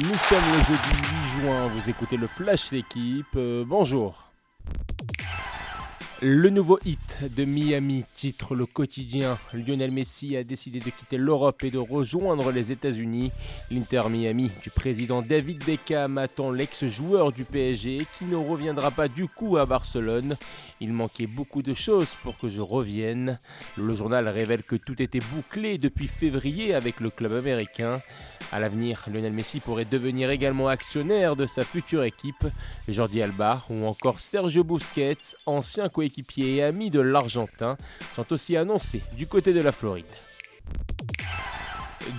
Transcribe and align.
Nous 0.00 0.14
sommes 0.14 0.38
le 0.52 0.64
jeudi 0.64 0.88
8 1.36 1.42
juin, 1.42 1.66
vous 1.68 1.90
écoutez 1.90 2.16
le 2.16 2.26
Flash 2.26 2.70
L'équipe, 2.72 3.26
euh, 3.36 3.62
bonjour. 3.66 4.31
Le 6.24 6.50
nouveau 6.50 6.78
hit 6.84 7.18
de 7.36 7.44
Miami 7.44 8.04
titre 8.14 8.54
le 8.54 8.64
quotidien. 8.64 9.40
Lionel 9.52 9.90
Messi 9.90 10.36
a 10.36 10.44
décidé 10.44 10.78
de 10.78 10.88
quitter 10.88 11.16
l'Europe 11.16 11.64
et 11.64 11.72
de 11.72 11.78
rejoindre 11.78 12.52
les 12.52 12.70
États-Unis. 12.70 13.32
L'Inter 13.72 14.02
Miami 14.08 14.48
du 14.62 14.70
président 14.70 15.20
David 15.20 15.64
Beckham 15.64 16.18
attend 16.18 16.52
l'ex-joueur 16.52 17.32
du 17.32 17.42
PSG 17.42 18.06
qui 18.16 18.24
ne 18.26 18.36
reviendra 18.36 18.92
pas 18.92 19.08
du 19.08 19.26
coup 19.26 19.56
à 19.56 19.66
Barcelone. 19.66 20.36
Il 20.80 20.92
manquait 20.92 21.26
beaucoup 21.26 21.62
de 21.62 21.74
choses 21.74 22.14
pour 22.22 22.38
que 22.38 22.48
je 22.48 22.60
revienne. 22.60 23.36
Le 23.76 23.96
journal 23.96 24.28
révèle 24.28 24.62
que 24.62 24.76
tout 24.76 25.02
était 25.02 25.20
bouclé 25.34 25.76
depuis 25.76 26.06
février 26.06 26.72
avec 26.72 27.00
le 27.00 27.10
club 27.10 27.32
américain. 27.32 28.00
À 28.52 28.60
l'avenir, 28.60 29.06
Lionel 29.12 29.32
Messi 29.32 29.60
pourrait 29.60 29.86
devenir 29.86 30.30
également 30.30 30.68
actionnaire 30.68 31.36
de 31.36 31.46
sa 31.46 31.64
future 31.64 32.04
équipe. 32.04 32.46
Jordi 32.86 33.22
Alba 33.22 33.64
ou 33.70 33.86
encore 33.86 34.20
Sergio 34.20 34.62
Busquets, 34.62 35.36
ancien 35.46 35.88
coéquipier 35.88 36.11
et 36.38 36.62
ami 36.62 36.90
de 36.90 37.00
l'Argentin, 37.00 37.76
sont 38.14 38.32
aussi 38.32 38.56
annoncés 38.56 39.02
du 39.16 39.26
côté 39.26 39.52
de 39.52 39.60
la 39.60 39.72
Floride. 39.72 40.04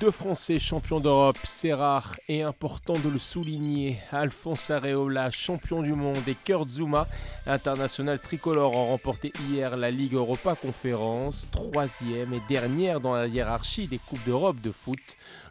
Deux 0.00 0.10
Français 0.10 0.58
champions 0.58 1.00
d'Europe, 1.00 1.38
c'est 1.44 1.72
rare 1.72 2.16
et 2.28 2.42
important 2.42 2.94
de 2.98 3.08
le 3.08 3.18
souligner. 3.18 3.98
Alphonse 4.12 4.70
Areola, 4.70 5.30
champion 5.30 5.80
du 5.80 5.94
monde, 5.94 6.26
et 6.26 6.34
Kurt 6.34 6.68
Zuma, 6.68 7.06
international 7.46 8.18
tricolore, 8.18 8.76
ont 8.76 8.88
remporté 8.88 9.32
hier 9.48 9.76
la 9.76 9.90
Ligue 9.90 10.14
Europa 10.14 10.54
Conférence, 10.54 11.50
troisième 11.50 12.34
et 12.34 12.42
dernière 12.48 13.00
dans 13.00 13.12
la 13.12 13.26
hiérarchie 13.26 13.86
des 13.86 13.98
Coupes 13.98 14.24
d'Europe 14.26 14.60
de 14.60 14.70
foot. 14.70 14.98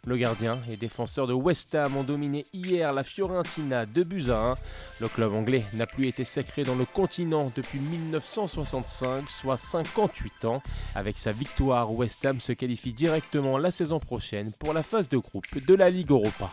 Le 0.06 0.16
gardien 0.16 0.60
et 0.70 0.76
défenseur 0.76 1.26
de 1.26 1.32
West 1.32 1.74
Ham 1.74 1.96
ont 1.96 2.04
dominé 2.04 2.46
hier 2.52 2.92
la 2.92 3.02
Fiorentina 3.02 3.86
de 3.86 4.04
buts 4.04 4.30
à 4.30 4.52
1. 4.52 4.54
Le 5.00 5.08
club 5.08 5.34
anglais 5.34 5.64
n'a 5.72 5.86
plus 5.86 6.06
été 6.06 6.24
sacré 6.24 6.62
dans 6.62 6.76
le 6.76 6.84
continent 6.84 7.50
depuis 7.56 7.80
1965, 7.80 9.28
soit 9.28 9.56
58 9.56 10.44
ans. 10.44 10.62
Avec 10.94 11.18
sa 11.18 11.32
victoire, 11.32 11.92
West 11.92 12.24
Ham 12.24 12.40
se 12.40 12.52
qualifie 12.52 12.92
directement 12.92 13.58
la 13.58 13.72
saison 13.72 13.98
prochaine 13.98 14.35
pour 14.60 14.72
la 14.72 14.82
phase 14.82 15.08
de 15.08 15.18
groupe 15.18 15.64
de 15.66 15.74
la 15.74 15.90
Ligue 15.90 16.10
Europa. 16.10 16.50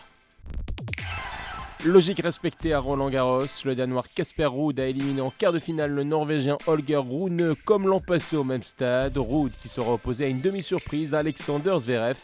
Logique 1.85 2.21
respectée 2.21 2.71
à 2.71 2.79
Roland 2.79 3.09
Garros, 3.09 3.45
le 3.65 3.75
Danois 3.75 4.05
Casper 4.15 4.45
Ruud 4.45 4.79
a 4.79 4.85
éliminé 4.85 5.19
en 5.19 5.29
quart 5.29 5.51
de 5.51 5.59
finale 5.59 5.91
le 5.91 6.05
Norvégien 6.05 6.57
Holger 6.65 6.95
Rune 6.95 7.55
comme 7.65 7.89
l'an 7.89 7.99
passé 7.99 8.37
au 8.37 8.45
même 8.45 8.63
stade. 8.63 9.17
Ruud 9.17 9.51
qui 9.61 9.67
sera 9.67 9.91
opposé 9.91 10.23
à 10.23 10.27
une 10.29 10.39
demi-surprise 10.39 11.13
Alexander 11.13 11.75
Zverev, 11.79 12.17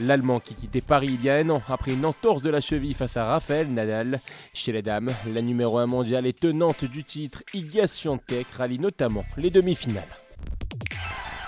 l'Allemand 0.00 0.40
qui 0.40 0.54
quittait 0.54 0.80
Paris 0.80 1.10
il 1.12 1.22
y 1.22 1.28
a 1.28 1.36
un 1.36 1.50
an 1.50 1.62
après 1.68 1.92
une 1.92 2.06
entorse 2.06 2.40
de 2.40 2.48
la 2.48 2.62
cheville 2.62 2.94
face 2.94 3.18
à 3.18 3.26
Rafael 3.26 3.68
Nadal. 3.68 4.18
Chez 4.54 4.72
les 4.72 4.80
dames, 4.80 5.10
la 5.30 5.42
numéro 5.42 5.76
1 5.76 5.84
mondiale 5.84 6.26
et 6.26 6.32
tenante 6.32 6.86
du 6.86 7.04
titre 7.04 7.42
Iga 7.52 7.86
Swiatek 7.86 8.46
rallie 8.56 8.78
notamment 8.78 9.26
les 9.36 9.50
demi-finales. 9.50 10.21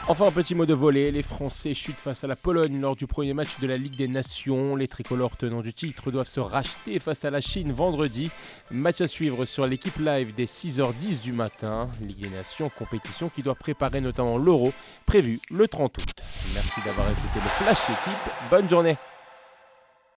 Enfin, 0.07 0.27
un 0.27 0.33
petit 0.33 0.55
mot 0.55 0.67
de 0.67 0.75
volée, 0.75 1.11
les 1.11 1.23
Français 1.23 1.73
chutent 1.73 1.97
face 1.97 2.25
à 2.25 2.27
la 2.27 2.37
Pologne 2.37 2.79
lors 2.79 2.95
du 2.95 3.07
premier 3.07 3.33
match 3.33 3.59
de 3.61 3.67
la 3.67 3.79
Ligue 3.79 3.97
des 3.97 4.07
Nations. 4.07 4.77
Les 4.77 4.87
tricolores 4.87 5.39
tenants 5.39 5.63
du 5.63 5.73
titre 5.73 6.11
doivent 6.11 6.29
se 6.29 6.41
racheter 6.41 6.99
face 6.99 7.25
à 7.25 7.31
la 7.31 7.41
Chine 7.41 7.73
vendredi. 7.73 8.31
Match 8.71 9.01
à 9.01 9.09
suivre 9.09 9.47
sur 9.47 9.67
l'équipe 9.67 9.97
live 9.97 10.35
dès 10.37 10.45
6h10 10.45 11.23
du 11.23 11.33
matin. 11.33 11.89
Ligue 12.03 12.21
des 12.21 12.37
Nations, 12.37 12.69
compétition 12.69 13.31
qui 13.31 13.43
doit 13.43 13.55
préparer 13.55 14.03
notamment 14.03 14.37
l'Euro, 14.37 14.75
prévu 15.07 15.41
le 15.51 15.69
30 15.69 15.97
août. 15.97 16.23
Merci 16.53 16.81
d'avoir 16.85 17.09
écouté 17.09 17.41
le 17.43 17.65
Flash 17.65 17.85
Équipe. 17.89 18.33
Bonne 18.51 18.69
journée 18.69 18.99